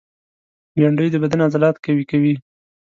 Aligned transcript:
بېنډۍ 0.75 1.07
د 1.11 1.15
بدن 1.23 1.39
عضلات 1.47 1.75
قوي 1.85 2.05
کوي 2.11 2.33